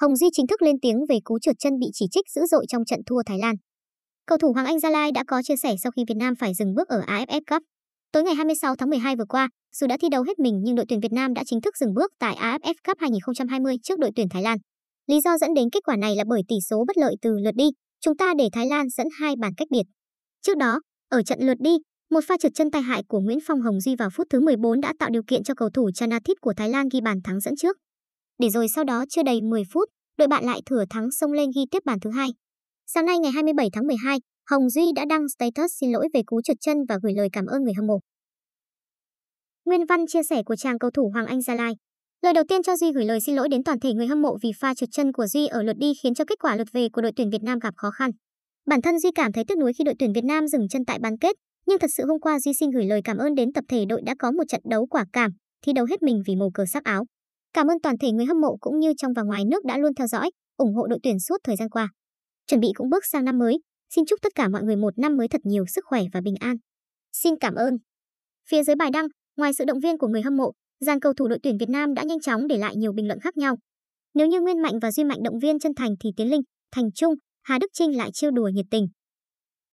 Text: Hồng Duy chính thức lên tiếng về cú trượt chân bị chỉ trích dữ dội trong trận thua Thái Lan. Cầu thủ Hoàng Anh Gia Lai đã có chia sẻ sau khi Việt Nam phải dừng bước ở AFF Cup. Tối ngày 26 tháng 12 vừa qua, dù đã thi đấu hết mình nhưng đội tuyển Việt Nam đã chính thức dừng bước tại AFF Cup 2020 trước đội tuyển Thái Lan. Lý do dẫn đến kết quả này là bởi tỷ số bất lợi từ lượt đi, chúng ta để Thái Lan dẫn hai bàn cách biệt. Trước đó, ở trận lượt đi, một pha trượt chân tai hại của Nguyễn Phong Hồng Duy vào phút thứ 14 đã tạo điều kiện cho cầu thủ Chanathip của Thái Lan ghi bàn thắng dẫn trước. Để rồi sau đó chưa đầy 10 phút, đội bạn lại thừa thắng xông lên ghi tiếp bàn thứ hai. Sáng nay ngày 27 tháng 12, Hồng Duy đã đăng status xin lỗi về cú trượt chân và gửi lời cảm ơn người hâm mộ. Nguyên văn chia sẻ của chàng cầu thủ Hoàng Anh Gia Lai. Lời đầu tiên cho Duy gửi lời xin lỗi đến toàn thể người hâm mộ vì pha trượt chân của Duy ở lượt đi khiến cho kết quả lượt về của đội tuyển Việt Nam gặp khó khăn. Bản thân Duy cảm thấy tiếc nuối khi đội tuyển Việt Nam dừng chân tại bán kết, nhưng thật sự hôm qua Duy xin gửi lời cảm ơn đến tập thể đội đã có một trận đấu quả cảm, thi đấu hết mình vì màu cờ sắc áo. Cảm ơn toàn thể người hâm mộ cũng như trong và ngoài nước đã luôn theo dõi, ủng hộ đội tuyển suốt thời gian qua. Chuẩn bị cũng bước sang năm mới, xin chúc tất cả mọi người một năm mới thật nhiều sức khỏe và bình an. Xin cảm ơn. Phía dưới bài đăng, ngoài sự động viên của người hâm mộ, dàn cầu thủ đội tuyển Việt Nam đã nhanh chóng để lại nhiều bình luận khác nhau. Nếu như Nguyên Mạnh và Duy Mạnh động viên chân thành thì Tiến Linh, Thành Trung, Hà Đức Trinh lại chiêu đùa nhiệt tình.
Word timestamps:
Hồng 0.00 0.16
Duy 0.16 0.26
chính 0.32 0.46
thức 0.46 0.62
lên 0.62 0.76
tiếng 0.82 0.96
về 1.08 1.18
cú 1.24 1.38
trượt 1.38 1.56
chân 1.58 1.72
bị 1.78 1.86
chỉ 1.92 2.06
trích 2.10 2.24
dữ 2.34 2.42
dội 2.50 2.64
trong 2.68 2.84
trận 2.84 3.00
thua 3.06 3.22
Thái 3.26 3.38
Lan. 3.38 3.54
Cầu 4.26 4.38
thủ 4.38 4.52
Hoàng 4.52 4.66
Anh 4.66 4.80
Gia 4.80 4.90
Lai 4.90 5.12
đã 5.12 5.24
có 5.26 5.42
chia 5.42 5.56
sẻ 5.56 5.74
sau 5.82 5.92
khi 5.96 6.02
Việt 6.08 6.16
Nam 6.16 6.34
phải 6.34 6.54
dừng 6.54 6.74
bước 6.74 6.88
ở 6.88 7.00
AFF 7.00 7.40
Cup. 7.50 7.62
Tối 8.12 8.22
ngày 8.22 8.34
26 8.34 8.76
tháng 8.76 8.90
12 8.90 9.16
vừa 9.16 9.24
qua, 9.28 9.48
dù 9.76 9.86
đã 9.86 9.96
thi 10.00 10.08
đấu 10.08 10.22
hết 10.22 10.38
mình 10.38 10.60
nhưng 10.62 10.74
đội 10.74 10.86
tuyển 10.88 11.00
Việt 11.00 11.12
Nam 11.12 11.34
đã 11.34 11.42
chính 11.46 11.60
thức 11.60 11.76
dừng 11.76 11.94
bước 11.94 12.12
tại 12.18 12.36
AFF 12.36 12.74
Cup 12.86 12.98
2020 13.00 13.76
trước 13.82 13.98
đội 13.98 14.10
tuyển 14.16 14.28
Thái 14.28 14.42
Lan. 14.42 14.58
Lý 15.06 15.20
do 15.20 15.38
dẫn 15.38 15.54
đến 15.54 15.70
kết 15.72 15.80
quả 15.84 15.96
này 15.96 16.16
là 16.16 16.24
bởi 16.28 16.42
tỷ 16.48 16.56
số 16.70 16.84
bất 16.86 16.98
lợi 16.98 17.16
từ 17.22 17.30
lượt 17.44 17.54
đi, 17.54 17.64
chúng 18.00 18.16
ta 18.16 18.34
để 18.38 18.48
Thái 18.52 18.66
Lan 18.66 18.88
dẫn 18.88 19.06
hai 19.20 19.34
bàn 19.40 19.52
cách 19.56 19.68
biệt. 19.70 19.84
Trước 20.42 20.56
đó, 20.56 20.80
ở 21.08 21.22
trận 21.22 21.38
lượt 21.40 21.58
đi, 21.60 21.76
một 22.10 22.20
pha 22.28 22.36
trượt 22.40 22.52
chân 22.54 22.70
tai 22.70 22.82
hại 22.82 23.02
của 23.08 23.20
Nguyễn 23.20 23.38
Phong 23.46 23.60
Hồng 23.60 23.80
Duy 23.80 23.96
vào 23.96 24.10
phút 24.10 24.26
thứ 24.30 24.40
14 24.40 24.80
đã 24.80 24.92
tạo 24.98 25.10
điều 25.10 25.22
kiện 25.26 25.44
cho 25.44 25.54
cầu 25.54 25.70
thủ 25.70 25.90
Chanathip 25.94 26.36
của 26.40 26.52
Thái 26.56 26.68
Lan 26.68 26.88
ghi 26.92 27.00
bàn 27.00 27.18
thắng 27.24 27.40
dẫn 27.40 27.56
trước. 27.56 27.76
Để 28.38 28.50
rồi 28.50 28.66
sau 28.68 28.84
đó 28.84 29.04
chưa 29.08 29.22
đầy 29.22 29.40
10 29.42 29.62
phút, 29.72 29.88
đội 30.18 30.28
bạn 30.28 30.44
lại 30.44 30.60
thừa 30.66 30.84
thắng 30.90 31.10
xông 31.10 31.32
lên 31.32 31.50
ghi 31.56 31.62
tiếp 31.70 31.82
bàn 31.84 32.00
thứ 32.00 32.10
hai. 32.10 32.28
Sáng 32.86 33.06
nay 33.06 33.18
ngày 33.18 33.32
27 33.32 33.68
tháng 33.72 33.86
12, 33.86 34.18
Hồng 34.50 34.70
Duy 34.70 34.92
đã 34.96 35.04
đăng 35.08 35.28
status 35.28 35.72
xin 35.80 35.92
lỗi 35.92 36.08
về 36.14 36.22
cú 36.26 36.40
trượt 36.42 36.56
chân 36.60 36.76
và 36.88 36.98
gửi 37.02 37.12
lời 37.16 37.28
cảm 37.32 37.46
ơn 37.46 37.62
người 37.62 37.74
hâm 37.76 37.86
mộ. 37.86 38.00
Nguyên 39.64 39.86
văn 39.86 40.06
chia 40.06 40.22
sẻ 40.22 40.42
của 40.42 40.56
chàng 40.56 40.78
cầu 40.78 40.90
thủ 40.90 41.10
Hoàng 41.14 41.26
Anh 41.26 41.42
Gia 41.42 41.54
Lai. 41.54 41.72
Lời 42.22 42.32
đầu 42.32 42.44
tiên 42.48 42.62
cho 42.62 42.76
Duy 42.76 42.92
gửi 42.92 43.04
lời 43.04 43.20
xin 43.20 43.36
lỗi 43.36 43.48
đến 43.48 43.64
toàn 43.64 43.80
thể 43.80 43.94
người 43.94 44.06
hâm 44.06 44.22
mộ 44.22 44.36
vì 44.42 44.50
pha 44.60 44.74
trượt 44.74 44.88
chân 44.92 45.12
của 45.12 45.26
Duy 45.26 45.46
ở 45.46 45.62
lượt 45.62 45.76
đi 45.78 45.92
khiến 46.02 46.14
cho 46.14 46.24
kết 46.24 46.38
quả 46.38 46.56
lượt 46.56 46.68
về 46.72 46.88
của 46.92 47.02
đội 47.02 47.12
tuyển 47.16 47.30
Việt 47.30 47.42
Nam 47.42 47.58
gặp 47.58 47.74
khó 47.76 47.90
khăn. 47.90 48.10
Bản 48.66 48.82
thân 48.82 48.98
Duy 48.98 49.10
cảm 49.14 49.32
thấy 49.32 49.44
tiếc 49.48 49.58
nuối 49.58 49.72
khi 49.78 49.84
đội 49.84 49.94
tuyển 49.98 50.12
Việt 50.12 50.24
Nam 50.24 50.48
dừng 50.48 50.68
chân 50.68 50.84
tại 50.84 50.98
bán 51.02 51.18
kết, 51.18 51.36
nhưng 51.66 51.78
thật 51.78 51.90
sự 51.96 52.06
hôm 52.06 52.20
qua 52.20 52.40
Duy 52.40 52.52
xin 52.60 52.70
gửi 52.70 52.84
lời 52.84 53.00
cảm 53.04 53.16
ơn 53.16 53.34
đến 53.34 53.52
tập 53.52 53.64
thể 53.68 53.84
đội 53.88 54.02
đã 54.06 54.14
có 54.18 54.30
một 54.30 54.44
trận 54.48 54.60
đấu 54.70 54.86
quả 54.86 55.04
cảm, 55.12 55.30
thi 55.64 55.72
đấu 55.72 55.86
hết 55.90 56.02
mình 56.02 56.22
vì 56.26 56.36
màu 56.36 56.50
cờ 56.54 56.64
sắc 56.72 56.84
áo. 56.84 57.04
Cảm 57.56 57.66
ơn 57.66 57.80
toàn 57.82 57.98
thể 57.98 58.12
người 58.12 58.24
hâm 58.24 58.40
mộ 58.40 58.56
cũng 58.60 58.78
như 58.78 58.92
trong 58.96 59.12
và 59.12 59.22
ngoài 59.22 59.44
nước 59.44 59.64
đã 59.64 59.78
luôn 59.78 59.94
theo 59.94 60.06
dõi, 60.06 60.30
ủng 60.56 60.74
hộ 60.74 60.86
đội 60.86 60.98
tuyển 61.02 61.20
suốt 61.20 61.36
thời 61.44 61.56
gian 61.56 61.68
qua. 61.68 61.88
Chuẩn 62.46 62.60
bị 62.60 62.68
cũng 62.74 62.88
bước 62.90 63.04
sang 63.06 63.24
năm 63.24 63.38
mới, 63.38 63.58
xin 63.94 64.04
chúc 64.06 64.18
tất 64.22 64.34
cả 64.34 64.48
mọi 64.48 64.62
người 64.62 64.76
một 64.76 64.98
năm 64.98 65.16
mới 65.16 65.28
thật 65.28 65.40
nhiều 65.44 65.64
sức 65.66 65.84
khỏe 65.88 66.02
và 66.12 66.20
bình 66.20 66.34
an. 66.40 66.56
Xin 67.12 67.34
cảm 67.40 67.54
ơn. 67.54 67.74
Phía 68.48 68.62
dưới 68.62 68.76
bài 68.76 68.90
đăng, 68.92 69.06
ngoài 69.36 69.54
sự 69.54 69.64
động 69.64 69.80
viên 69.80 69.98
của 69.98 70.08
người 70.08 70.22
hâm 70.22 70.36
mộ, 70.36 70.52
dàn 70.80 71.00
cầu 71.00 71.12
thủ 71.12 71.28
đội 71.28 71.38
tuyển 71.42 71.56
Việt 71.58 71.68
Nam 71.68 71.94
đã 71.94 72.02
nhanh 72.02 72.20
chóng 72.20 72.46
để 72.46 72.58
lại 72.58 72.76
nhiều 72.76 72.92
bình 72.92 73.06
luận 73.08 73.20
khác 73.20 73.36
nhau. 73.36 73.56
Nếu 74.14 74.26
như 74.26 74.40
Nguyên 74.40 74.62
Mạnh 74.62 74.78
và 74.82 74.90
Duy 74.90 75.04
Mạnh 75.04 75.22
động 75.22 75.38
viên 75.38 75.58
chân 75.58 75.74
thành 75.74 75.90
thì 76.00 76.10
Tiến 76.16 76.30
Linh, 76.30 76.42
Thành 76.72 76.92
Trung, 76.94 77.14
Hà 77.42 77.58
Đức 77.58 77.68
Trinh 77.72 77.96
lại 77.96 78.10
chiêu 78.12 78.30
đùa 78.30 78.48
nhiệt 78.48 78.66
tình. 78.70 78.86